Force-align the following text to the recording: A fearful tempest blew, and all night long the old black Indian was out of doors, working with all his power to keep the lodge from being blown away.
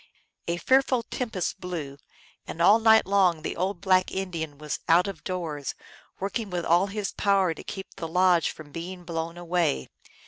A 0.47 0.57
fearful 0.57 1.03
tempest 1.03 1.59
blew, 1.61 1.99
and 2.47 2.59
all 2.59 2.79
night 2.79 3.05
long 3.05 3.43
the 3.43 3.55
old 3.55 3.81
black 3.81 4.11
Indian 4.11 4.57
was 4.57 4.79
out 4.89 5.05
of 5.07 5.23
doors, 5.23 5.75
working 6.19 6.49
with 6.49 6.65
all 6.65 6.87
his 6.87 7.11
power 7.11 7.53
to 7.53 7.63
keep 7.63 7.93
the 7.97 8.07
lodge 8.07 8.49
from 8.49 8.71
being 8.71 9.03
blown 9.03 9.37
away. 9.37 9.89